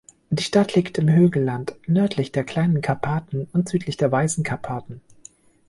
[0.31, 4.99] Die Stadt liegt im Hügelland nördlich der Kleinen Karpaten und südlich der Weißen Karpaten.